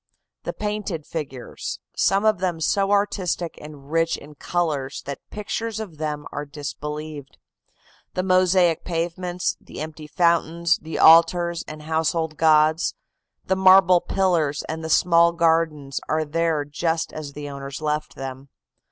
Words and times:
The 0.45 0.53
painted 0.53 1.05
figures, 1.05 1.79
some 1.95 2.25
of 2.25 2.39
them 2.39 2.59
so 2.59 2.89
artistic 2.89 3.59
and 3.61 3.91
rich 3.91 4.17
in 4.17 4.33
colors 4.33 5.03
that 5.03 5.19
pictures 5.29 5.79
of 5.79 5.99
them 5.99 6.25
are 6.31 6.43
disbelieved, 6.43 7.37
the 8.15 8.23
mosaic 8.23 8.83
pavements, 8.83 9.57
the 9.61 9.79
empty 9.79 10.07
fountains, 10.07 10.79
the 10.81 10.97
altars 10.97 11.63
and 11.67 11.83
household 11.83 12.35
gods, 12.35 12.95
the 13.45 13.55
marble 13.55 14.01
pillars 14.01 14.63
and 14.63 14.83
the 14.83 14.89
small 14.89 15.33
gardens 15.33 15.99
are 16.09 16.25
there 16.25 16.65
just 16.65 17.13
as 17.13 17.33
the 17.33 17.47
owners 17.47 17.79
left 17.79 18.15
them. 18.15 18.49